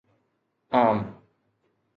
[0.77, 0.97] عام